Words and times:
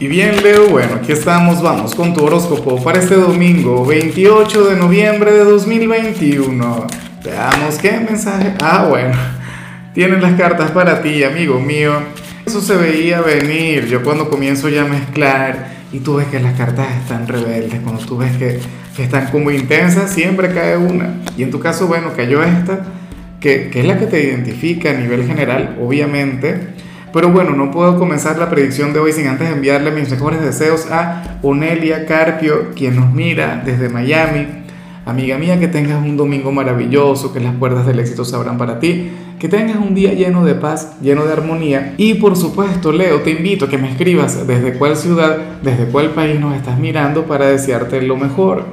Y 0.00 0.06
bien, 0.06 0.40
Leo, 0.44 0.68
bueno, 0.68 0.94
aquí 0.94 1.10
estamos, 1.10 1.60
vamos 1.60 1.96
con 1.96 2.14
tu 2.14 2.24
horóscopo 2.24 2.80
para 2.84 3.00
este 3.00 3.16
domingo, 3.16 3.84
28 3.84 4.66
de 4.66 4.76
noviembre 4.76 5.32
de 5.32 5.42
2021. 5.42 6.86
Veamos 7.24 7.78
qué 7.78 7.98
mensaje. 7.98 8.54
Ah, 8.62 8.86
bueno, 8.88 9.16
tienen 9.94 10.22
las 10.22 10.34
cartas 10.34 10.70
para 10.70 11.02
ti, 11.02 11.24
amigo 11.24 11.58
mío. 11.58 11.94
Eso 12.46 12.60
se 12.60 12.76
veía 12.76 13.22
venir. 13.22 13.86
Yo 13.86 14.04
cuando 14.04 14.30
comienzo 14.30 14.68
ya 14.68 14.82
a 14.82 14.84
mezclar 14.84 15.66
y 15.92 15.98
tú 15.98 16.14
ves 16.14 16.28
que 16.28 16.38
las 16.38 16.56
cartas 16.56 16.86
están 17.02 17.26
rebeldes, 17.26 17.80
cuando 17.80 18.00
tú 18.06 18.18
ves 18.18 18.36
que, 18.36 18.60
que 18.96 19.02
están 19.02 19.26
como 19.32 19.50
intensas, 19.50 20.12
siempre 20.12 20.54
cae 20.54 20.76
una. 20.76 21.16
Y 21.36 21.42
en 21.42 21.50
tu 21.50 21.58
caso, 21.58 21.88
bueno, 21.88 22.12
cayó 22.16 22.44
esta, 22.44 22.84
que, 23.40 23.68
que 23.70 23.80
es 23.80 23.86
la 23.86 23.98
que 23.98 24.06
te 24.06 24.22
identifica 24.22 24.90
a 24.90 24.94
nivel 24.94 25.26
general, 25.26 25.76
obviamente 25.82 26.86
pero 27.12 27.30
bueno, 27.30 27.50
no 27.50 27.70
puedo 27.70 27.98
comenzar 27.98 28.38
la 28.38 28.50
predicción 28.50 28.92
de 28.92 29.00
hoy 29.00 29.12
sin 29.12 29.26
antes 29.26 29.50
enviarle 29.50 29.90
mis 29.90 30.10
mejores 30.10 30.40
deseos 30.40 30.86
a 30.90 31.38
Onelia 31.42 32.06
Carpio, 32.06 32.70
quien 32.74 32.96
nos 32.96 33.12
mira 33.12 33.62
desde 33.64 33.88
Miami. 33.88 34.46
Amiga 35.06 35.38
mía, 35.38 35.58
que 35.58 35.68
tengas 35.68 36.02
un 36.02 36.18
domingo 36.18 36.52
maravilloso, 36.52 37.32
que 37.32 37.40
las 37.40 37.54
puertas 37.54 37.86
del 37.86 37.98
éxito 37.98 38.26
se 38.26 38.36
abran 38.36 38.58
para 38.58 38.78
ti, 38.78 39.10
que 39.38 39.48
tengas 39.48 39.76
un 39.76 39.94
día 39.94 40.12
lleno 40.12 40.44
de 40.44 40.54
paz, 40.54 40.98
lleno 41.00 41.24
de 41.24 41.32
armonía. 41.32 41.94
Y 41.96 42.14
por 42.14 42.36
supuesto, 42.36 42.92
Leo, 42.92 43.22
te 43.22 43.30
invito 43.30 43.64
a 43.64 43.68
que 43.70 43.78
me 43.78 43.90
escribas 43.90 44.46
desde 44.46 44.74
cuál 44.74 44.96
ciudad, 44.96 45.38
desde 45.62 45.86
cuál 45.86 46.10
país 46.10 46.38
nos 46.38 46.54
estás 46.54 46.78
mirando 46.78 47.24
para 47.24 47.46
desearte 47.46 48.02
lo 48.02 48.18
mejor. 48.18 48.66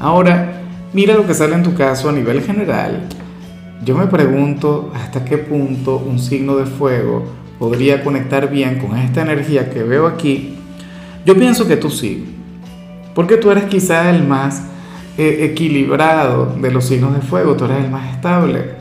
Ahora, 0.00 0.62
mira 0.94 1.14
lo 1.14 1.26
que 1.26 1.34
sale 1.34 1.54
en 1.54 1.62
tu 1.62 1.74
caso 1.74 2.08
a 2.08 2.12
nivel 2.12 2.40
general. 2.40 3.06
Yo 3.84 3.94
me 3.94 4.06
pregunto 4.06 4.90
hasta 4.94 5.24
qué 5.24 5.36
punto 5.36 5.98
un 5.98 6.18
signo 6.18 6.56
de 6.56 6.64
fuego 6.64 7.24
podría 7.58 8.04
conectar 8.04 8.50
bien 8.50 8.78
con 8.78 8.96
esta 8.96 9.22
energía 9.22 9.70
que 9.70 9.82
veo 9.82 10.06
aquí, 10.06 10.56
yo 11.24 11.36
pienso 11.36 11.66
que 11.66 11.76
tú 11.76 11.90
sí, 11.90 12.24
porque 13.14 13.36
tú 13.36 13.50
eres 13.50 13.64
quizá 13.64 14.10
el 14.10 14.26
más 14.26 14.62
eh, 15.18 15.50
equilibrado 15.50 16.54
de 16.60 16.70
los 16.70 16.84
signos 16.84 17.14
de 17.14 17.20
fuego, 17.20 17.56
tú 17.56 17.64
eres 17.64 17.84
el 17.84 17.90
más 17.90 18.14
estable. 18.14 18.76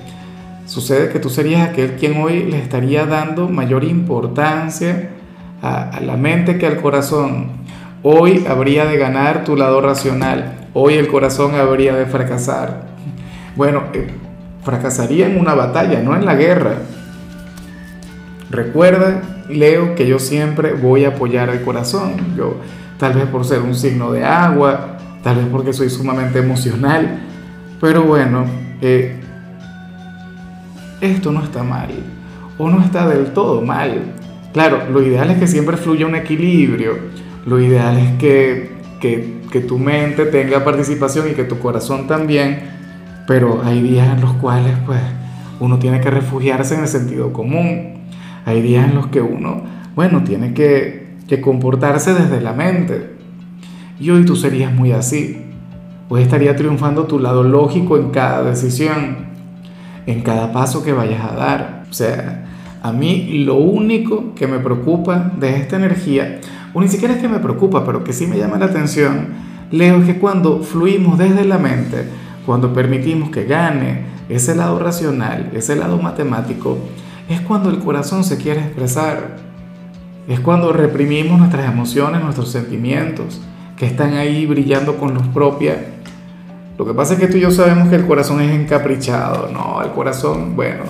Sucede 0.68 1.10
que 1.10 1.20
tú 1.20 1.30
serías 1.30 1.68
aquel 1.68 1.94
quien 1.94 2.22
hoy 2.22 2.44
le 2.44 2.60
estaría 2.60 3.06
dando 3.06 3.48
mayor 3.50 3.84
importancia 3.84 5.10
a, 5.62 6.00
la 6.02 6.18
mente 6.18 6.58
que 6.58 6.68
al 6.68 6.82
corazón. 6.82 7.48
Hoy 8.04 8.46
habría 8.48 8.86
de 8.86 8.98
ganar 8.98 9.44
tu 9.44 9.56
lado 9.56 9.82
racional, 9.82 10.68
hoy 10.74 10.94
el 10.94 11.08
corazón 11.08 11.56
habría 11.56 11.96
de 11.96 12.06
fracasar. 12.06 12.88
Bueno, 13.56 13.84
eh, 13.94 14.08
fracasaría 14.64 15.28
en 15.28 15.40
una 15.40 15.56
batalla, 15.56 16.02
no 16.02 16.16
en 16.16 16.26
la 16.26 16.36
guerra. 16.36 16.76
Recuerda, 18.50 19.22
Leo, 19.50 19.96
que 19.96 20.08
yo 20.08 20.20
siempre 20.20 20.74
voy 20.74 21.06
a 21.06 21.10
apoyar 21.10 21.50
al 21.50 21.62
corazón. 21.62 22.14
Yo, 22.38 22.58
tal 22.98 23.14
vez 23.14 23.26
por 23.26 23.46
ser 23.46 23.60
un 23.60 23.76
signo 23.76 24.12
de 24.12 24.24
agua, 24.24 24.98
tal 25.24 25.38
vez 25.38 25.46
porque 25.52 25.74
soy 25.74 25.90
sumamente 25.90 26.40
emocional, 26.40 27.20
pero 27.82 28.04
bueno, 28.04 28.46
eh, 28.82 29.20
esto 31.02 31.32
no 31.32 31.44
está 31.44 31.64
mal, 31.64 31.90
o 32.58 32.70
no 32.70 32.82
está 32.82 33.08
del 33.08 33.34
todo 33.34 33.62
mal. 33.62 34.14
Claro, 34.54 34.90
lo 34.92 35.04
ideal 35.04 35.30
es 35.32 35.38
que 35.38 35.48
siempre 35.48 35.78
fluya 35.78 36.08
un 36.08 36.16
equilibrio, 36.16 36.94
lo 37.46 37.60
ideal 37.60 37.98
es 37.98 38.12
que, 38.14 38.78
que, 39.02 39.42
que 39.52 39.60
tu 39.60 39.78
mente 39.78 40.26
tenga 40.26 40.64
participación 40.64 41.30
y 41.30 41.34
que 41.34 41.44
tu 41.44 41.60
corazón 41.60 42.08
también, 42.08 42.62
pero 43.28 43.62
hay 43.64 43.82
días 43.82 44.08
en 44.08 44.22
los 44.22 44.34
cuales 44.34 44.74
pues 44.86 45.02
uno 45.60 45.78
tiene 45.78 46.00
que 46.00 46.10
refugiarse 46.10 46.76
en 46.76 46.82
el 46.82 46.88
sentido 46.88 47.34
común 47.34 47.97
hay 48.48 48.62
días 48.62 48.88
en 48.88 48.96
los 48.96 49.08
que 49.08 49.20
uno, 49.20 49.62
bueno, 49.94 50.24
tiene 50.24 50.54
que, 50.54 51.18
que 51.28 51.42
comportarse 51.42 52.14
desde 52.14 52.40
la 52.40 52.54
mente. 52.54 53.10
Y 54.00 54.10
hoy 54.10 54.24
tú 54.24 54.38
serías 54.38 54.74
muy 54.74 54.94
así. 54.94 55.42
Hoy 56.08 56.22
estaría 56.22 56.56
triunfando 56.56 57.08
tu 57.08 57.20
lado 57.20 57.44
lógico 57.44 57.98
en 57.98 58.12
cada 58.12 58.44
decisión, 58.44 59.18
en 60.06 60.22
cada 60.22 60.54
paso 60.54 60.82
que 60.82 60.94
vayas 60.94 61.26
a 61.26 61.36
dar. 61.36 61.84
O 61.92 61.94
sea, 61.94 62.46
a 62.82 62.94
mí 62.94 63.44
lo 63.44 63.56
único 63.56 64.34
que 64.34 64.48
me 64.48 64.60
preocupa 64.60 65.30
de 65.38 65.58
esta 65.58 65.76
energía, 65.76 66.40
o 66.74 66.80
ni 66.80 66.88
siquiera 66.88 67.16
es 67.16 67.20
que 67.20 67.28
me 67.28 67.40
preocupa, 67.40 67.86
pero 67.86 68.06
que 68.06 68.14
sí 68.14 68.28
me 68.28 68.38
llama 68.38 68.58
la 68.58 68.68
atención, 68.68 69.28
Leo, 69.72 69.98
es 69.98 70.06
que 70.06 70.20
cuando 70.20 70.64
fluimos 70.64 71.18
desde 71.18 71.44
la 71.44 71.58
mente, 71.58 72.06
cuando 72.46 72.72
permitimos 72.72 73.30
que 73.30 73.44
gane 73.44 74.04
ese 74.30 74.56
lado 74.56 74.80
racional, 74.80 75.50
ese 75.54 75.76
lado 75.76 75.98
matemático, 75.98 76.78
es 77.30 77.42
cuando 77.42 77.70
el 77.70 77.80
corazón 77.80 78.24
se 78.24 78.38
quiere 78.38 78.62
expresar. 78.62 79.38
Es 80.28 80.40
cuando 80.40 80.74
reprimimos 80.74 81.40
nuestras 81.40 81.72
emociones, 81.72 82.22
nuestros 82.22 82.52
sentimientos, 82.52 83.42
que 83.76 83.86
están 83.86 84.14
ahí 84.14 84.46
brillando 84.46 84.98
con 84.98 85.14
luz 85.14 85.28
propia. 85.28 85.78
Lo 86.78 86.86
que 86.86 86.94
pasa 86.94 87.14
es 87.14 87.20
que 87.20 87.28
tú 87.28 87.38
y 87.38 87.42
yo 87.42 87.52
sabemos 87.52 87.90
que 87.90 87.96
el 87.96 88.06
corazón 88.06 88.42
es 88.42 88.52
encaprichado, 88.52 89.50
¿no? 89.52 89.82
El 89.82 89.92
corazón, 89.92 90.56
bueno, 90.56 90.84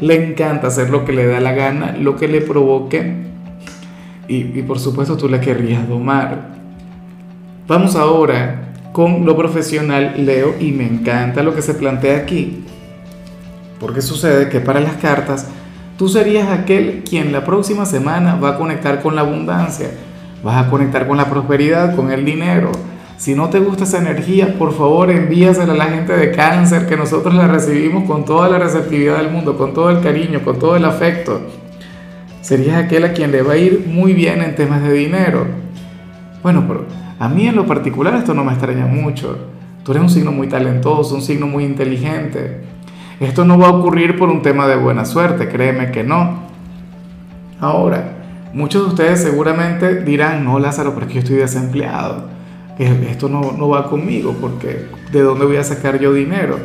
le 0.00 0.30
encanta 0.30 0.68
hacer 0.68 0.90
lo 0.90 1.04
que 1.04 1.12
le 1.12 1.26
da 1.26 1.40
la 1.40 1.52
gana, 1.52 1.92
lo 1.92 2.16
que 2.16 2.28
le 2.28 2.40
provoque. 2.40 3.28
Y, 4.26 4.36
y 4.36 4.62
por 4.62 4.78
supuesto 4.78 5.16
tú 5.16 5.28
le 5.28 5.40
querrías 5.40 5.88
domar. 5.88 6.56
Vamos 7.66 7.96
ahora 7.96 8.72
con 8.92 9.26
lo 9.26 9.36
profesional, 9.36 10.14
Leo, 10.24 10.54
y 10.58 10.72
me 10.72 10.86
encanta 10.86 11.42
lo 11.42 11.54
que 11.54 11.62
se 11.62 11.74
plantea 11.74 12.18
aquí. 12.18 12.64
Porque 13.78 14.02
sucede 14.02 14.48
que 14.48 14.60
para 14.60 14.80
las 14.80 14.94
cartas 14.94 15.48
Tú 15.98 16.08
serías 16.08 16.48
aquel 16.48 17.02
quien 17.02 17.32
la 17.32 17.44
próxima 17.44 17.84
semana 17.84 18.36
va 18.36 18.50
a 18.50 18.56
conectar 18.56 19.02
con 19.02 19.16
la 19.16 19.22
abundancia, 19.22 19.90
vas 20.44 20.64
a 20.64 20.70
conectar 20.70 21.08
con 21.08 21.16
la 21.16 21.28
prosperidad, 21.28 21.96
con 21.96 22.12
el 22.12 22.24
dinero. 22.24 22.70
Si 23.16 23.34
no 23.34 23.48
te 23.48 23.58
gusta 23.58 23.82
esa 23.82 23.98
energía, 23.98 24.56
por 24.56 24.72
favor 24.72 25.10
envíasela 25.10 25.72
a 25.72 25.76
la 25.76 25.86
gente 25.86 26.16
de 26.16 26.30
cáncer, 26.30 26.86
que 26.86 26.96
nosotros 26.96 27.34
la 27.34 27.48
recibimos 27.48 28.04
con 28.04 28.24
toda 28.24 28.48
la 28.48 28.60
receptividad 28.60 29.16
del 29.16 29.30
mundo, 29.30 29.58
con 29.58 29.74
todo 29.74 29.90
el 29.90 30.00
cariño, 30.00 30.40
con 30.44 30.60
todo 30.60 30.76
el 30.76 30.84
afecto. 30.84 31.40
Serías 32.42 32.76
aquel 32.76 33.04
a 33.04 33.12
quien 33.12 33.32
le 33.32 33.42
va 33.42 33.54
a 33.54 33.56
ir 33.56 33.84
muy 33.88 34.12
bien 34.12 34.40
en 34.40 34.54
temas 34.54 34.84
de 34.84 34.92
dinero. 34.92 35.48
Bueno, 36.44 36.64
pero 36.68 36.86
a 37.18 37.28
mí 37.28 37.48
en 37.48 37.56
lo 37.56 37.66
particular 37.66 38.14
esto 38.14 38.34
no 38.34 38.44
me 38.44 38.52
extraña 38.52 38.86
mucho. 38.86 39.36
Tú 39.82 39.90
eres 39.90 40.04
un 40.04 40.10
signo 40.10 40.30
muy 40.30 40.46
talentoso, 40.46 41.16
un 41.16 41.22
signo 41.22 41.48
muy 41.48 41.64
inteligente. 41.64 42.60
Esto 43.20 43.44
no 43.44 43.58
va 43.58 43.68
a 43.68 43.72
ocurrir 43.72 44.16
por 44.16 44.28
un 44.28 44.42
tema 44.42 44.68
de 44.68 44.76
buena 44.76 45.04
suerte, 45.04 45.48
créeme 45.48 45.90
que 45.90 46.04
no. 46.04 46.38
Ahora, 47.60 48.12
muchos 48.52 48.82
de 48.82 48.88
ustedes 48.90 49.22
seguramente 49.22 50.04
dirán, 50.04 50.44
no 50.44 50.60
Lázaro, 50.60 50.94
porque 50.94 51.14
yo 51.14 51.20
estoy 51.20 51.36
desempleado. 51.36 52.28
Esto 52.78 53.28
no, 53.28 53.52
no 53.58 53.68
va 53.68 53.88
conmigo, 53.88 54.36
porque 54.40 54.86
¿de 55.10 55.20
dónde 55.20 55.46
voy 55.46 55.56
a 55.56 55.64
sacar 55.64 55.98
yo 55.98 56.12
dinero? 56.12 56.58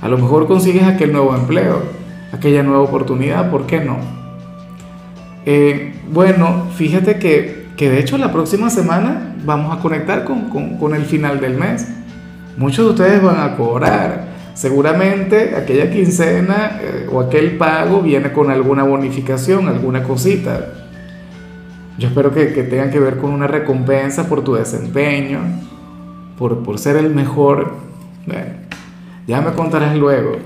A 0.00 0.08
lo 0.08 0.16
mejor 0.16 0.46
consigues 0.46 0.84
aquel 0.84 1.12
nuevo 1.12 1.34
empleo, 1.34 1.82
aquella 2.32 2.62
nueva 2.62 2.82
oportunidad, 2.82 3.50
¿por 3.50 3.66
qué 3.66 3.80
no? 3.80 3.96
Eh, 5.44 5.92
bueno, 6.12 6.66
fíjate 6.76 7.18
que, 7.18 7.66
que, 7.76 7.90
de 7.90 7.98
hecho 7.98 8.16
la 8.16 8.32
próxima 8.32 8.70
semana 8.70 9.34
vamos 9.44 9.76
a 9.76 9.80
conectar 9.80 10.22
con, 10.22 10.50
con, 10.50 10.78
con 10.78 10.94
el 10.94 11.04
final 11.04 11.40
del 11.40 11.56
mes. 11.56 11.88
Muchos 12.56 12.84
de 12.84 12.90
ustedes 12.92 13.22
van 13.22 13.40
a 13.40 13.56
cobrar 13.56 14.35
seguramente 14.56 15.54
aquella 15.54 15.90
quincena 15.90 16.80
eh, 16.82 17.06
o 17.12 17.20
aquel 17.20 17.58
pago 17.58 18.00
viene 18.00 18.32
con 18.32 18.50
alguna 18.50 18.84
bonificación, 18.84 19.68
alguna 19.68 20.02
cosita. 20.02 20.72
Yo 21.98 22.08
espero 22.08 22.32
que, 22.32 22.52
que 22.52 22.66
que 22.66 22.98
ver 22.98 23.18
con 23.18 23.32
una 23.32 23.46
recompensa 23.46 24.28
por 24.28 24.42
tu 24.42 24.54
desempeño, 24.54 25.40
por, 26.38 26.62
por 26.62 26.78
ser 26.78 26.96
el 26.96 27.14
mejor. 27.14 27.74
Bueno, 28.26 28.46
ya 29.26 29.42
me 29.42 29.52
contarás 29.52 29.94
luego. 29.94 30.38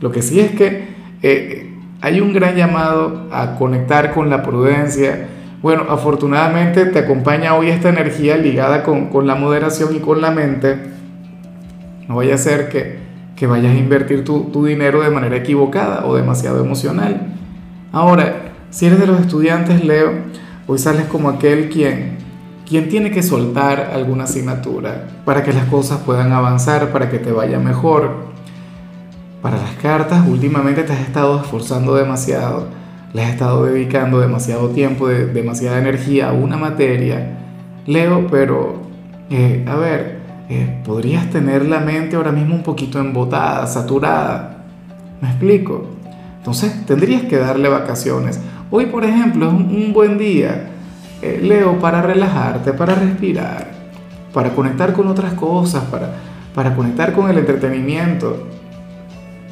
Lo 0.00 0.12
que 0.12 0.22
sí 0.22 0.38
es 0.38 0.52
que 0.52 0.88
eh, 1.22 1.74
hay 2.00 2.20
un 2.20 2.32
gran 2.32 2.54
llamado 2.54 3.26
a 3.32 3.56
conectar 3.56 4.12
con 4.12 4.30
la 4.30 4.44
prudencia. 4.44 5.28
Bueno, 5.60 5.86
afortunadamente 5.88 6.86
te 6.86 7.00
acompaña 7.00 7.56
hoy 7.56 7.68
esta 7.68 7.88
energía 7.88 8.36
ligada 8.36 8.84
con, 8.84 9.08
con 9.08 9.26
la 9.26 9.34
moderación 9.34 9.94
y 9.94 9.98
con 9.98 10.20
la 10.20 10.30
mente. 10.30 10.76
No 12.08 12.16
vaya 12.16 12.34
a 12.34 12.38
ser 12.38 12.68
que, 12.68 13.09
que 13.40 13.46
vayas 13.46 13.74
a 13.74 13.78
invertir 13.78 14.22
tu, 14.22 14.50
tu 14.52 14.66
dinero 14.66 15.00
de 15.00 15.08
manera 15.08 15.36
equivocada 15.36 16.04
o 16.04 16.14
demasiado 16.14 16.62
emocional. 16.62 17.22
Ahora, 17.90 18.52
si 18.68 18.84
eres 18.84 19.00
de 19.00 19.06
los 19.06 19.18
estudiantes, 19.18 19.82
Leo, 19.82 20.10
hoy 20.66 20.78
sales 20.78 21.06
como 21.06 21.30
aquel 21.30 21.70
quien, 21.70 22.18
quien 22.68 22.90
tiene 22.90 23.10
que 23.10 23.22
soltar 23.22 23.92
alguna 23.94 24.24
asignatura 24.24 25.06
para 25.24 25.42
que 25.42 25.54
las 25.54 25.64
cosas 25.64 26.00
puedan 26.00 26.34
avanzar, 26.34 26.92
para 26.92 27.08
que 27.08 27.18
te 27.18 27.32
vaya 27.32 27.58
mejor. 27.58 28.26
Para 29.40 29.56
las 29.56 29.72
cartas, 29.76 30.28
últimamente 30.28 30.82
te 30.82 30.92
has 30.92 31.00
estado 31.00 31.40
esforzando 31.40 31.94
demasiado, 31.94 32.66
le 33.14 33.24
has 33.24 33.30
estado 33.30 33.64
dedicando 33.64 34.20
demasiado 34.20 34.68
tiempo, 34.68 35.08
demasiada 35.08 35.78
energía 35.78 36.28
a 36.28 36.32
una 36.34 36.58
materia. 36.58 37.38
Leo, 37.86 38.26
pero, 38.30 38.82
eh, 39.30 39.64
a 39.66 39.76
ver, 39.76 40.19
podrías 40.84 41.30
tener 41.30 41.66
la 41.66 41.80
mente 41.80 42.16
ahora 42.16 42.32
mismo 42.32 42.54
un 42.54 42.62
poquito 42.62 42.98
embotada, 42.98 43.66
saturada. 43.66 44.64
¿Me 45.20 45.28
explico? 45.28 45.86
Entonces 46.38 46.86
tendrías 46.86 47.22
que 47.22 47.36
darle 47.36 47.68
vacaciones. 47.68 48.40
Hoy, 48.70 48.86
por 48.86 49.04
ejemplo, 49.04 49.46
es 49.46 49.52
un, 49.52 49.92
buen 49.92 50.18
día 50.18 50.70
eh, 51.22 51.40
Leo, 51.42 51.78
para 51.78 52.02
relajarte, 52.02 52.72
para 52.72 52.94
respirar, 52.94 53.70
para 54.32 54.50
conectar 54.50 54.92
con 54.92 55.06
otras 55.08 55.34
cosas, 55.34 55.84
para, 55.84 56.14
para 56.54 56.74
conectar 56.74 57.12
con 57.12 57.30
el 57.30 57.38
entretenimiento. 57.38 58.48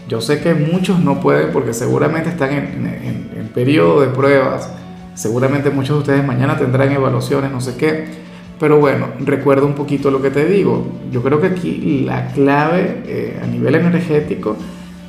Yo 0.09 0.21
sé 0.21 0.41
que 0.41 0.55
muchos 0.55 0.99
no 1.01 1.21
pueden 1.21 1.53
porque 1.53 1.75
seguramente 1.75 2.31
están 2.31 2.53
en, 2.53 3.31
en 3.37 3.49
periodo 3.49 4.01
de 4.01 4.09
pruebas, 4.09 4.71
seguramente 5.15 5.71
muchos 5.71 5.97
de 5.97 6.01
ustedes 6.01 6.27
mañana 6.27 6.57
tendrán 6.57 6.91
evaluaciones, 6.93 7.53
no 7.53 7.61
sé 7.61 7.77
qué 7.77 8.28
pero 8.59 8.79
bueno, 8.79 9.09
recuerda 9.21 9.65
un 9.67 9.75
poquito 9.75 10.11
lo 10.11 10.21
que 10.21 10.31
te 10.31 10.45
digo. 10.47 10.87
Yo 11.13 11.23
creo 11.23 11.41
que 11.41 11.49
aquí 11.49 12.03
la 12.05 12.29
clave 12.29 13.03
eh, 13.07 13.41
a 13.43 13.47
nivel 13.47 13.77
energético 13.77 14.57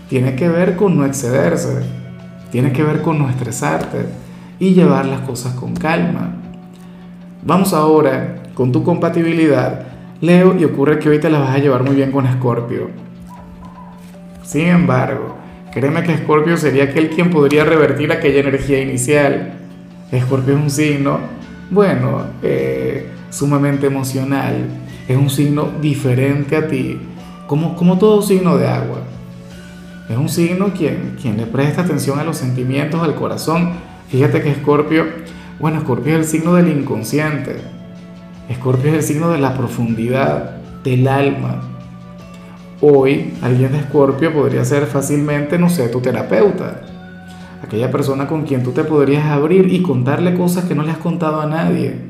tiene 0.07 0.35
que 0.35 0.49
ver 0.49 0.75
con 0.75 0.97
no 0.97 1.05
excederse, 1.05 1.83
tiene 2.51 2.71
que 2.71 2.83
ver 2.83 3.01
con 3.01 3.19
no 3.19 3.29
estresarte 3.29 4.05
y 4.59 4.73
llevar 4.73 5.05
las 5.05 5.21
cosas 5.21 5.53
con 5.53 5.75
calma. 5.75 6.35
Vamos 7.43 7.73
ahora 7.73 8.43
con 8.53 8.71
tu 8.71 8.83
compatibilidad, 8.83 9.87
Leo, 10.21 10.55
y 10.59 10.65
ocurre 10.65 10.99
que 10.99 11.09
hoy 11.09 11.19
te 11.19 11.29
la 11.29 11.39
vas 11.39 11.55
a 11.55 11.59
llevar 11.59 11.83
muy 11.83 11.95
bien 11.95 12.11
con 12.11 12.25
Escorpio. 12.25 12.89
Sin 14.43 14.67
embargo, 14.67 15.35
créeme 15.71 16.03
que 16.03 16.13
Escorpio 16.13 16.57
sería 16.57 16.85
aquel 16.85 17.09
quien 17.09 17.29
podría 17.29 17.63
revertir 17.63 18.11
aquella 18.11 18.41
energía 18.41 18.81
inicial. 18.81 19.53
Escorpio 20.11 20.55
es 20.55 20.61
un 20.61 20.69
signo, 20.69 21.19
bueno, 21.69 22.25
eh, 22.41 23.07
sumamente 23.29 23.87
emocional, 23.87 24.67
es 25.07 25.17
un 25.17 25.29
signo 25.29 25.69
diferente 25.81 26.55
a 26.55 26.67
ti, 26.67 26.99
como, 27.47 27.75
como 27.75 27.97
todo 27.97 28.21
signo 28.21 28.57
de 28.57 28.67
agua. 28.67 28.99
Es 30.09 30.17
un 30.17 30.29
signo 30.29 30.73
quien, 30.73 31.17
quien 31.21 31.37
le 31.37 31.45
presta 31.45 31.81
atención 31.81 32.19
a 32.19 32.23
los 32.23 32.37
sentimientos, 32.37 33.01
al 33.01 33.15
corazón. 33.15 33.71
Fíjate 34.09 34.41
que 34.41 34.51
Escorpio, 34.51 35.05
bueno, 35.59 35.79
Escorpio 35.79 36.13
es 36.13 36.19
el 36.19 36.25
signo 36.25 36.55
del 36.55 36.67
inconsciente. 36.67 37.57
Escorpio 38.49 38.89
es 38.91 38.97
el 38.97 39.03
signo 39.03 39.29
de 39.29 39.39
la 39.39 39.55
profundidad, 39.55 40.57
del 40.83 41.07
alma. 41.07 41.61
Hoy 42.81 43.33
alguien 43.41 43.71
de 43.71 43.79
Escorpio 43.79 44.33
podría 44.33 44.65
ser 44.65 44.85
fácilmente, 44.85 45.59
no 45.59 45.69
sé, 45.69 45.89
tu 45.89 46.01
terapeuta. 46.01 46.81
Aquella 47.63 47.91
persona 47.91 48.27
con 48.27 48.43
quien 48.43 48.63
tú 48.63 48.71
te 48.71 48.83
podrías 48.83 49.25
abrir 49.25 49.71
y 49.71 49.81
contarle 49.81 50.33
cosas 50.33 50.65
que 50.65 50.75
no 50.75 50.83
le 50.83 50.91
has 50.91 50.97
contado 50.97 51.41
a 51.41 51.45
nadie 51.45 52.08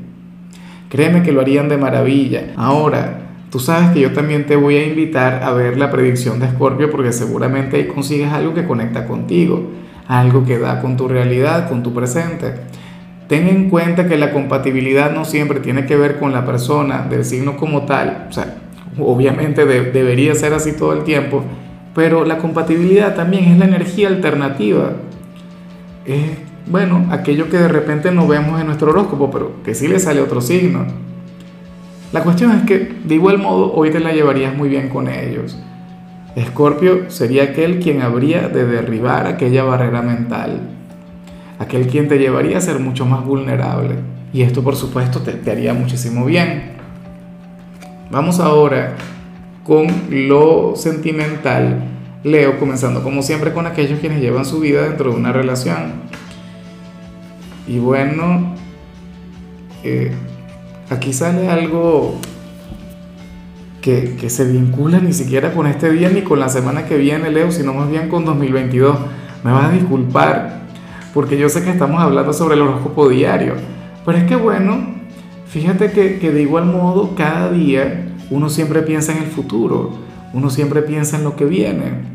Créeme 0.90 1.22
que 1.22 1.30
lo 1.30 1.40
harían 1.40 1.68
de 1.68 1.78
maravilla. 1.78 2.52
Ahora, 2.56 3.20
tú 3.48 3.60
sabes 3.60 3.90
que 3.90 4.00
yo 4.00 4.12
también 4.12 4.44
te 4.44 4.56
voy 4.56 4.74
a 4.74 4.84
invitar 4.84 5.44
a 5.44 5.52
ver 5.52 5.78
la 5.78 5.88
predicción 5.88 6.40
de 6.40 6.46
Escorpio 6.46 6.90
porque 6.90 7.12
seguramente 7.12 7.76
ahí 7.76 7.86
consigues 7.86 8.32
algo 8.32 8.54
que 8.54 8.66
conecta 8.66 9.06
contigo, 9.06 9.70
algo 10.08 10.44
que 10.44 10.58
da 10.58 10.80
con 10.80 10.96
tu 10.96 11.06
realidad, 11.06 11.68
con 11.68 11.84
tu 11.84 11.94
presente. 11.94 12.54
Ten 13.28 13.46
en 13.46 13.70
cuenta 13.70 14.08
que 14.08 14.18
la 14.18 14.32
compatibilidad 14.32 15.12
no 15.12 15.24
siempre 15.24 15.60
tiene 15.60 15.86
que 15.86 15.94
ver 15.94 16.18
con 16.18 16.32
la 16.32 16.44
persona 16.44 17.06
del 17.08 17.24
signo 17.24 17.56
como 17.56 17.82
tal, 17.82 18.26
o 18.28 18.32
sea, 18.32 18.56
obviamente 18.98 19.64
debería 19.64 20.34
ser 20.34 20.54
así 20.54 20.72
todo 20.72 20.92
el 20.92 21.04
tiempo, 21.04 21.44
pero 21.94 22.24
la 22.24 22.38
compatibilidad 22.38 23.14
también 23.14 23.44
es 23.44 23.58
la 23.58 23.66
energía 23.66 24.08
alternativa. 24.08 24.94
Es 26.04 26.49
bueno, 26.66 27.06
aquello 27.10 27.48
que 27.48 27.58
de 27.58 27.68
repente 27.68 28.10
no 28.10 28.26
vemos 28.26 28.60
en 28.60 28.66
nuestro 28.66 28.90
horóscopo, 28.90 29.30
pero 29.30 29.62
que 29.64 29.74
sí 29.74 29.88
le 29.88 29.98
sale 29.98 30.20
otro 30.20 30.40
signo. 30.40 30.86
La 32.12 32.22
cuestión 32.22 32.52
es 32.52 32.64
que, 32.64 32.92
de 33.04 33.14
igual 33.14 33.38
modo, 33.38 33.72
hoy 33.72 33.90
te 33.90 34.00
la 34.00 34.12
llevarías 34.12 34.56
muy 34.56 34.68
bien 34.68 34.88
con 34.88 35.08
ellos. 35.08 35.58
Escorpio 36.36 37.10
sería 37.10 37.44
aquel 37.44 37.80
quien 37.80 38.02
habría 38.02 38.48
de 38.48 38.64
derribar 38.64 39.26
aquella 39.26 39.64
barrera 39.64 40.02
mental, 40.02 40.60
aquel 41.58 41.86
quien 41.86 42.08
te 42.08 42.18
llevaría 42.18 42.58
a 42.58 42.60
ser 42.60 42.78
mucho 42.78 43.06
más 43.06 43.24
vulnerable. 43.24 43.96
Y 44.32 44.42
esto, 44.42 44.62
por 44.62 44.76
supuesto, 44.76 45.20
te, 45.20 45.32
te 45.32 45.50
haría 45.50 45.74
muchísimo 45.74 46.24
bien. 46.24 46.72
Vamos 48.10 48.40
ahora 48.40 48.94
con 49.64 49.86
lo 50.10 50.74
sentimental. 50.74 51.84
Leo, 52.24 52.58
comenzando 52.58 53.02
como 53.02 53.22
siempre 53.22 53.52
con 53.52 53.66
aquellos 53.66 54.00
quienes 54.00 54.20
llevan 54.20 54.44
su 54.44 54.60
vida 54.60 54.82
dentro 54.82 55.10
de 55.10 55.16
una 55.16 55.32
relación. 55.32 55.92
Y 57.66 57.78
bueno, 57.78 58.54
eh, 59.84 60.12
aquí 60.88 61.12
sale 61.12 61.48
algo 61.48 62.16
que, 63.80 64.16
que, 64.20 64.28
se 64.28 64.44
vincula 64.44 64.98
ni 64.98 65.12
siquiera 65.12 65.54
con 65.54 65.66
este 65.66 65.90
día 65.90 66.10
ni 66.10 66.22
con 66.22 66.38
la 66.38 66.48
semana 66.48 66.86
que 66.86 66.96
viene, 66.96 67.30
Leo, 67.30 67.50
sino 67.50 67.72
más 67.72 67.88
bien 67.90 68.08
con 68.08 68.24
2022. 68.24 68.96
Me 69.44 69.52
vas 69.52 69.66
a 69.66 69.70
disculpar, 69.70 70.62
porque 71.14 71.38
yo 71.38 71.48
sé 71.48 71.62
que 71.62 71.70
estamos 71.70 72.00
hablando 72.00 72.32
sobre 72.32 72.56
el 72.56 72.62
horóscopo 72.62 73.08
diario, 73.08 73.54
pero 74.04 74.18
es 74.18 74.24
que 74.24 74.36
bueno, 74.36 74.78
fíjate 75.46 75.92
que, 75.92 76.18
que 76.18 76.30
de 76.30 76.42
igual 76.42 76.66
modo 76.66 77.14
cada 77.14 77.50
día 77.50 78.06
uno 78.30 78.50
siempre 78.50 78.82
piensa 78.82 79.12
en 79.12 79.18
el 79.18 79.30
futuro, 79.30 79.92
uno 80.34 80.50
siempre 80.50 80.82
piensa 80.82 81.16
en 81.16 81.24
lo 81.24 81.36
que 81.36 81.46
viene. 81.46 82.10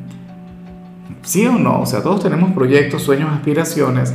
¿Sí 1.23 1.47
o 1.47 1.53
no? 1.53 1.81
O 1.81 1.85
sea, 1.87 2.03
todos 2.03 2.21
tenemos 2.21 2.51
proyectos, 2.51 3.01
sueños, 3.01 3.31
aspiraciones 3.31 4.13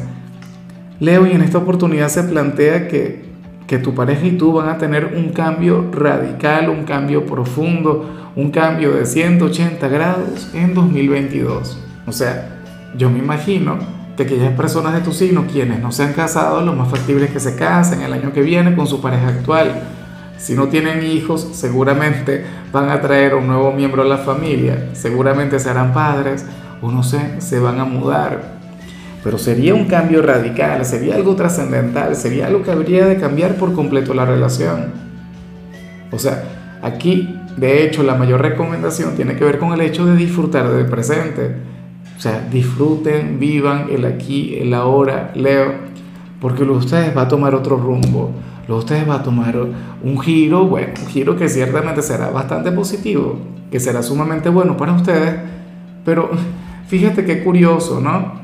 Leo, 1.00 1.26
y 1.26 1.32
en 1.32 1.41
esta 1.41 1.56
oportunidad 1.56 2.08
se 2.08 2.25
plantea 2.25 2.87
que, 2.87 3.25
que 3.67 3.79
tu 3.79 3.94
pareja 3.94 4.26
y 4.26 4.32
tú 4.32 4.52
van 4.52 4.69
a 4.69 4.76
tener 4.76 5.14
un 5.17 5.31
cambio 5.31 5.91
radical, 5.91 6.69
un 6.69 6.85
cambio 6.85 7.25
profundo, 7.25 8.32
un 8.37 8.50
cambio 8.50 8.93
de 8.93 9.06
180 9.06 9.88
grados 9.88 10.50
en 10.52 10.75
2022. 10.75 11.79
O 12.06 12.12
sea, 12.12 12.58
yo 12.99 13.08
me 13.08 13.19
imagino 13.19 13.79
que 14.14 14.25
aquellas 14.25 14.52
personas 14.52 14.93
de 14.93 15.00
tu 15.00 15.12
signo, 15.12 15.47
quienes 15.50 15.81
no 15.81 15.91
se 15.91 16.02
han 16.02 16.12
casado, 16.12 16.61
lo 16.61 16.75
más 16.75 16.91
factible 16.91 17.25
es 17.25 17.31
que 17.31 17.41
se 17.41 17.56
casen 17.56 18.02
el 18.02 18.12
año 18.12 18.35
que 18.35 18.43
viene 18.43 18.76
con 18.76 18.87
su 18.87 19.00
pareja 19.00 19.29
actual. 19.29 19.82
Si 20.37 20.55
no 20.55 20.69
tienen 20.69 21.02
hijos, 21.02 21.49
seguramente 21.52 22.44
van 22.73 22.91
a 22.91 23.00
traer 23.00 23.35
un 23.35 23.47
nuevo 23.47 23.73
miembro 23.73 24.02
a 24.02 24.06
la 24.06 24.19
familia, 24.19 24.91
seguramente 24.93 25.58
serán 25.58 25.94
padres 25.94 26.44
o 26.82 26.93
no 26.93 27.02
sé, 27.02 27.41
se 27.41 27.58
van 27.58 27.81
a 27.81 27.87
mudar 27.87 28.59
pero 29.22 29.38
sería 29.38 29.75
un 29.75 29.84
cambio 29.84 30.22
radical, 30.22 30.84
sería 30.84 31.14
algo 31.14 31.37
trascendental, 31.37 32.17
sería 32.17 32.46
algo 32.46 32.62
que 32.62 32.70
habría 32.70 33.06
de 33.06 33.17
cambiar 33.17 33.56
por 33.56 33.75
completo 33.75 34.14
la 34.14 34.25
relación. 34.25 34.93
O 36.11 36.19
sea, 36.19 36.43
aquí, 36.82 37.37
de 37.56 37.84
hecho, 37.84 38.02
la 38.02 38.14
mayor 38.14 38.40
recomendación 38.40 39.14
tiene 39.17 39.37
que 39.37 39.44
ver 39.44 39.58
con 39.58 39.72
el 39.72 39.81
hecho 39.82 40.06
de 40.06 40.17
disfrutar 40.17 40.70
del 40.70 40.87
presente. 40.87 41.56
O 42.17 42.20
sea, 42.20 42.46
disfruten, 42.50 43.38
vivan 43.38 43.87
el 43.90 44.05
aquí, 44.05 44.56
el 44.58 44.72
ahora, 44.75 45.32
Leo, 45.34 45.73
porque 46.40 46.64
lo 46.64 46.73
de 46.73 46.78
ustedes 46.78 47.16
va 47.16 47.23
a 47.23 47.28
tomar 47.28 47.55
otro 47.55 47.76
rumbo, 47.76 48.32
lo 48.69 48.75
de 48.75 48.81
ustedes 48.81 49.08
va 49.08 49.16
a 49.16 49.23
tomar 49.23 49.56
un 50.02 50.20
giro, 50.20 50.66
bueno, 50.66 50.92
un 51.00 51.06
giro 51.06 51.37
que 51.37 51.49
ciertamente 51.49 52.02
será 52.02 52.30
bastante 52.30 52.73
positivo, 52.73 53.38
que 53.71 53.80
será 53.80 54.02
sumamente 54.02 54.49
bueno 54.49 54.76
para 54.76 54.92
ustedes, 54.92 55.35
pero 56.04 56.30
fíjate 56.88 57.25
qué 57.25 57.42
curioso, 57.42 58.00
¿no? 58.00 58.39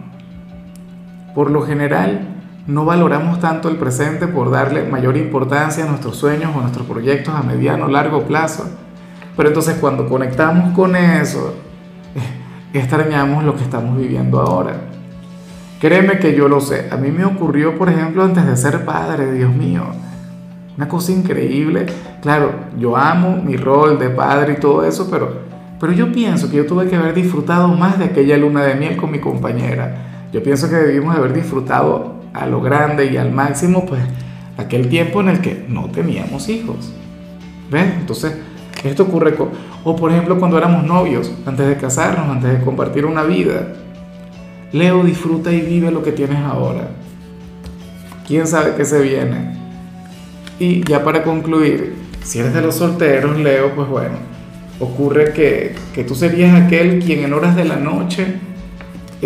Por 1.36 1.50
lo 1.50 1.66
general, 1.66 2.28
no 2.66 2.86
valoramos 2.86 3.40
tanto 3.40 3.68
el 3.68 3.76
presente 3.76 4.26
por 4.26 4.50
darle 4.50 4.84
mayor 4.84 5.18
importancia 5.18 5.84
a 5.84 5.86
nuestros 5.86 6.16
sueños 6.16 6.50
o 6.56 6.62
nuestros 6.62 6.86
proyectos 6.86 7.34
a 7.34 7.42
mediano 7.42 7.84
o 7.84 7.88
largo 7.88 8.22
plazo. 8.22 8.66
Pero 9.36 9.50
entonces 9.50 9.76
cuando 9.78 10.08
conectamos 10.08 10.74
con 10.74 10.96
eso, 10.96 11.54
extrañamos 12.72 13.44
lo 13.44 13.54
que 13.54 13.64
estamos 13.64 13.98
viviendo 13.98 14.40
ahora. 14.40 14.76
Créeme 15.78 16.18
que 16.18 16.34
yo 16.34 16.48
lo 16.48 16.62
sé. 16.62 16.88
A 16.90 16.96
mí 16.96 17.10
me 17.10 17.26
ocurrió, 17.26 17.76
por 17.76 17.90
ejemplo, 17.90 18.24
antes 18.24 18.46
de 18.46 18.56
ser 18.56 18.86
padre, 18.86 19.30
Dios 19.30 19.54
mío. 19.54 19.82
Una 20.74 20.88
cosa 20.88 21.12
increíble. 21.12 21.84
Claro, 22.22 22.50
yo 22.78 22.96
amo 22.96 23.42
mi 23.44 23.58
rol 23.58 23.98
de 23.98 24.08
padre 24.08 24.54
y 24.54 24.60
todo 24.60 24.86
eso, 24.86 25.10
pero, 25.10 25.42
pero 25.78 25.92
yo 25.92 26.10
pienso 26.12 26.48
que 26.48 26.56
yo 26.56 26.64
tuve 26.64 26.88
que 26.88 26.96
haber 26.96 27.12
disfrutado 27.12 27.68
más 27.68 27.98
de 27.98 28.06
aquella 28.06 28.38
luna 28.38 28.62
de 28.62 28.74
miel 28.76 28.96
con 28.96 29.10
mi 29.10 29.18
compañera 29.18 30.14
yo 30.36 30.42
pienso 30.42 30.68
que 30.68 30.76
debimos 30.76 31.16
haber 31.16 31.32
disfrutado 31.32 32.16
a 32.34 32.44
lo 32.44 32.60
grande 32.60 33.10
y 33.10 33.16
al 33.16 33.32
máximo, 33.32 33.86
pues, 33.86 34.02
aquel 34.58 34.90
tiempo 34.90 35.22
en 35.22 35.30
el 35.30 35.40
que 35.40 35.64
no 35.66 35.86
teníamos 35.86 36.50
hijos. 36.50 36.92
¿Ves? 37.70 37.94
Entonces, 37.98 38.36
esto 38.84 39.04
ocurre 39.04 39.34
con, 39.34 39.48
o 39.82 39.96
por 39.96 40.12
ejemplo 40.12 40.38
cuando 40.38 40.58
éramos 40.58 40.84
novios, 40.84 41.32
antes 41.46 41.66
de 41.66 41.78
casarnos, 41.78 42.28
antes 42.28 42.52
de 42.52 42.62
compartir 42.62 43.06
una 43.06 43.22
vida. 43.22 43.68
Leo, 44.72 45.04
disfruta 45.04 45.50
y 45.50 45.62
vive 45.62 45.90
lo 45.90 46.02
que 46.02 46.12
tienes 46.12 46.40
ahora. 46.40 46.90
¿Quién 48.26 48.46
sabe 48.46 48.74
qué 48.76 48.84
se 48.84 49.00
viene? 49.00 49.56
Y 50.58 50.84
ya 50.86 51.02
para 51.02 51.22
concluir, 51.22 51.94
si 52.22 52.40
eres 52.40 52.52
de 52.52 52.60
los 52.60 52.74
solteros, 52.74 53.38
Leo, 53.38 53.74
pues 53.74 53.88
bueno, 53.88 54.16
ocurre 54.80 55.32
que, 55.32 55.74
que 55.94 56.04
tú 56.04 56.14
serías 56.14 56.62
aquel 56.62 57.02
quien 57.02 57.24
en 57.24 57.32
horas 57.32 57.56
de 57.56 57.64
la 57.64 57.76
noche 57.76 58.38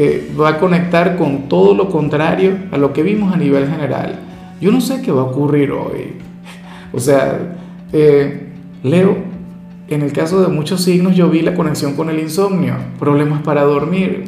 eh, 0.02 0.32
va 0.38 0.50
a 0.50 0.58
conectar 0.58 1.16
con 1.16 1.48
todo 1.48 1.74
lo 1.74 1.88
contrario 1.88 2.56
a 2.70 2.78
lo 2.78 2.92
que 2.92 3.02
vimos 3.02 3.32
a 3.34 3.36
nivel 3.36 3.68
general. 3.68 4.18
Yo 4.60 4.70
no 4.70 4.80
sé 4.80 5.02
qué 5.02 5.12
va 5.12 5.22
a 5.22 5.24
ocurrir 5.24 5.72
hoy. 5.72 6.14
O 6.92 6.98
sea, 6.98 7.38
eh, 7.92 8.48
Leo, 8.82 9.16
en 9.86 10.02
el 10.02 10.12
caso 10.12 10.42
de 10.42 10.48
muchos 10.48 10.82
signos 10.82 11.14
yo 11.14 11.30
vi 11.30 11.40
la 11.40 11.54
conexión 11.54 11.94
con 11.94 12.10
el 12.10 12.18
insomnio, 12.18 12.74
problemas 12.98 13.42
para 13.42 13.62
dormir. 13.62 14.24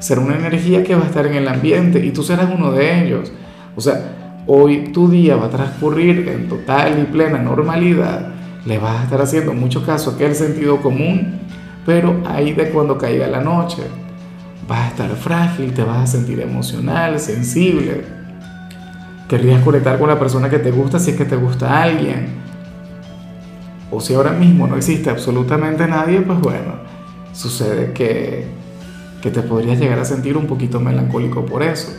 Será 0.00 0.20
una 0.20 0.36
energía 0.36 0.82
que 0.82 0.96
va 0.96 1.02
a 1.02 1.06
estar 1.06 1.24
en 1.26 1.34
el 1.34 1.46
ambiente 1.46 2.04
y 2.04 2.10
tú 2.10 2.24
serás 2.24 2.50
uno 2.52 2.72
de 2.72 3.04
ellos. 3.04 3.32
O 3.76 3.80
sea, 3.80 4.18
Hoy 4.50 4.84
tu 4.94 5.10
día 5.10 5.36
va 5.36 5.48
a 5.48 5.50
transcurrir 5.50 6.26
en 6.26 6.48
total 6.48 6.98
y 7.02 7.04
plena 7.12 7.36
normalidad. 7.36 8.28
Le 8.64 8.78
vas 8.78 9.00
a 9.00 9.04
estar 9.04 9.20
haciendo 9.20 9.52
mucho 9.52 9.84
caso 9.84 10.08
a 10.08 10.14
aquel 10.14 10.34
sentido 10.34 10.80
común, 10.80 11.38
pero 11.84 12.22
ahí 12.24 12.54
de 12.54 12.70
cuando 12.70 12.96
caiga 12.96 13.26
la 13.26 13.42
noche. 13.42 13.82
Vas 14.68 14.80
a 14.80 14.88
estar 14.88 15.10
frágil, 15.16 15.72
te 15.72 15.82
vas 15.82 15.98
a 15.98 16.06
sentir 16.06 16.40
emocional, 16.40 17.18
sensible. 17.18 18.04
Querrías 19.28 19.62
conectar 19.62 19.98
con 19.98 20.08
la 20.08 20.18
persona 20.18 20.48
que 20.48 20.58
te 20.58 20.70
gusta 20.70 20.98
si 20.98 21.10
es 21.10 21.16
que 21.16 21.24
te 21.24 21.36
gusta 21.36 21.82
alguien. 21.82 22.28
O 23.90 24.00
si 24.00 24.14
ahora 24.14 24.32
mismo 24.32 24.66
no 24.66 24.76
existe 24.76 25.10
absolutamente 25.10 25.86
nadie, 25.86 26.20
pues 26.20 26.38
bueno, 26.40 26.74
sucede 27.32 27.92
que, 27.92 28.46
que 29.22 29.30
te 29.30 29.40
podrías 29.42 29.80
llegar 29.80 29.98
a 29.98 30.04
sentir 30.04 30.36
un 30.36 30.46
poquito 30.46 30.78
melancólico 30.78 31.44
por 31.44 31.62
eso 31.62 31.90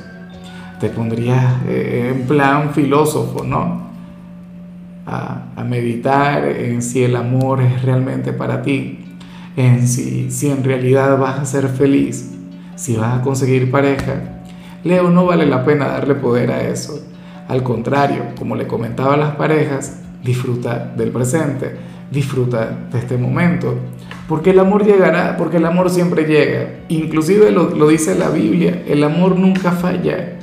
te 0.79 0.89
pondrías 0.89 1.61
eh, 1.67 2.13
en 2.15 2.25
plan 2.25 2.73
filósofo, 2.73 3.43
¿no? 3.43 3.89
A, 5.05 5.45
meditar 5.65 6.45
en 6.45 6.81
si 6.81 7.03
el 7.03 7.15
amor 7.15 7.61
es 7.61 7.83
realmente 7.83 8.33
para 8.33 8.63
ti, 8.63 9.05
en 9.55 9.87
si, 9.87 10.31
si 10.31 10.49
en 10.49 10.63
realidad 10.63 11.19
vas 11.19 11.39
a 11.39 11.45
ser 11.45 11.67
feliz, 11.67 12.38
si 12.79 12.95
vas 12.95 13.19
a 13.19 13.21
conseguir 13.21 13.69
pareja. 13.69 14.41
Leo, 14.85 15.09
no 15.09 15.25
vale 15.25 15.45
la 15.45 15.65
pena 15.65 15.89
darle 15.89 16.15
poder 16.15 16.49
a 16.49 16.63
eso. 16.63 17.05
Al 17.49 17.61
contrario, 17.61 18.23
como 18.37 18.55
le 18.55 18.67
comentaba 18.67 19.15
a 19.15 19.17
las 19.17 19.35
parejas, 19.35 19.99
disfruta 20.23 20.93
del 20.95 21.11
presente, 21.11 21.75
disfruta 22.09 22.87
de 22.89 22.99
este 22.99 23.17
momento, 23.17 23.75
porque 24.29 24.51
el 24.51 24.59
amor 24.59 24.85
llegará, 24.85 25.35
porque 25.35 25.57
el 25.57 25.65
amor 25.65 25.89
siempre 25.89 26.23
llega. 26.23 26.85
Inclusive 26.87 27.51
lo, 27.51 27.71
lo 27.71 27.89
dice 27.89 28.15
la 28.15 28.29
Biblia, 28.29 28.83
el 28.87 29.03
amor 29.03 29.37
nunca 29.37 29.73
falla. 29.73 30.37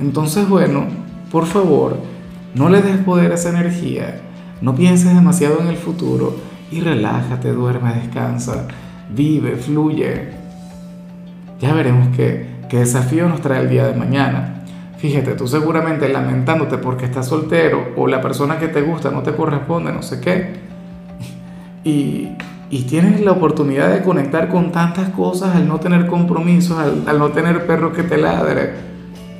Entonces, 0.00 0.48
bueno, 0.48 0.86
por 1.30 1.46
favor, 1.46 1.98
no 2.56 2.68
le 2.68 2.82
des 2.82 2.96
poder 2.96 3.30
a 3.30 3.36
esa 3.36 3.50
energía, 3.50 4.22
no 4.60 4.74
pienses 4.74 5.14
demasiado 5.14 5.60
en 5.60 5.68
el 5.68 5.76
futuro 5.76 6.34
y 6.72 6.80
relájate, 6.80 7.52
duerme, 7.52 7.94
descansa, 7.94 8.66
vive, 9.08 9.54
fluye. 9.54 10.43
Ya 11.60 11.72
veremos 11.72 12.14
qué, 12.16 12.46
qué 12.68 12.78
desafío 12.78 13.28
nos 13.28 13.40
trae 13.40 13.60
el 13.62 13.68
día 13.68 13.86
de 13.86 13.94
mañana. 13.94 14.64
Fíjate, 14.98 15.32
tú 15.32 15.46
seguramente 15.46 16.08
lamentándote 16.08 16.78
porque 16.78 17.04
estás 17.04 17.28
soltero 17.28 17.92
o 17.96 18.06
la 18.06 18.20
persona 18.20 18.58
que 18.58 18.68
te 18.68 18.80
gusta 18.80 19.10
no 19.10 19.22
te 19.22 19.32
corresponde, 19.32 19.92
no 19.92 20.02
sé 20.02 20.20
qué. 20.20 20.52
Y, 21.84 22.30
y 22.70 22.82
tienes 22.82 23.20
la 23.20 23.32
oportunidad 23.32 23.92
de 23.92 24.02
conectar 24.02 24.48
con 24.48 24.72
tantas 24.72 25.10
cosas 25.10 25.54
al 25.54 25.68
no 25.68 25.78
tener 25.80 26.06
compromisos, 26.06 26.78
al, 26.78 27.04
al 27.06 27.18
no 27.18 27.30
tener 27.30 27.66
perro 27.66 27.92
que 27.92 28.02
te 28.02 28.16
ladre 28.16 28.94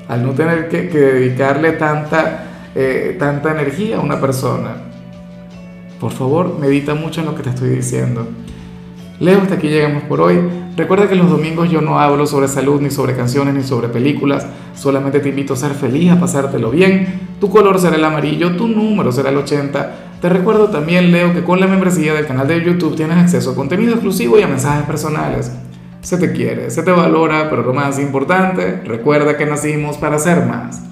al 0.09 0.23
no 0.23 0.33
tener 0.33 0.69
que, 0.69 0.83
dedicarle 0.83 1.73
tanta, 1.73 2.45
eh, 2.75 3.17
tanta 3.19 3.53
energía 3.53 3.97
a 3.97 4.01
una 4.01 4.21
persona. 4.21 4.77
Por 6.01 6.13
favor, 6.13 6.59
medita 6.59 6.95
mucho 6.95 7.21
en 7.21 7.27
lo 7.27 7.35
que 7.35 7.43
te 7.43 7.51
estoy 7.51 7.71
diciendo. 7.71 8.27
Leo, 9.21 9.41
hasta 9.41 9.55
aquí 9.55 9.69
llegamos 9.69 10.03
por 10.05 10.21
hoy. 10.21 10.41
Recuerda 10.77 11.09
que 11.09 11.15
los 11.15 11.31
domingos 11.31 11.71
yo 11.71 11.81
no 11.81 12.01
hablo 12.01 12.27
sobre 12.27 12.49
salud, 12.49 12.81
ni 12.81 12.91
sobre 12.91 13.15
canciones, 13.15 13.55
ni 13.55 13.63
sobre 13.63 13.89
películas. 13.89 14.45
Solamente 14.75 15.21
te 15.21 15.29
invito 15.29 15.55
a 15.55 15.57
ser 15.57 15.73
feliz, 15.73 16.11
a 16.11 16.19
pasártelo 16.19 16.71
bien. 16.71 17.21
Tu 17.39 17.49
color 17.49 17.79
será 17.79 17.95
el 17.95 18.05
amarillo, 18.05 18.57
tu 18.57 18.67
número 18.67 19.13
será 19.13 19.31
el 19.31 19.37
80. 19.37 19.95
Te 20.21 20.29
recuerdo 20.29 20.71
también, 20.71 21.13
Leo, 21.13 21.33
que 21.33 21.45
con 21.45 21.61
la 21.61 21.69
membresía 21.69 22.13
del 22.15 22.27
canal 22.27 22.49
de 22.49 22.65
YouTube 22.65 22.97
tienes 22.97 23.19
acceso 23.19 23.53
a 23.53 23.55
contenido 23.55 23.93
exclusivo 23.93 24.37
y 24.37 24.43
a 24.43 24.49
mensajes 24.49 24.85
personales. 24.85 25.53
Se 26.01 26.19
te 26.19 26.33
quiere, 26.33 26.71
se 26.71 26.83
te 26.83 26.91
valora, 26.91 27.49
pero 27.51 27.63
lo 27.63 27.73
más 27.73 28.01
importante, 28.01 28.83
recuerda 28.85 29.37
que 29.37 29.47
nacimos 29.47 29.97
para 29.97 30.19
ser 30.19 30.45
más. 30.45 30.85